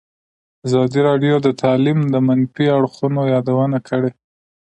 [0.67, 4.11] ازادي راډیو د تعلیم د منفي اړخونو یادونه کړې.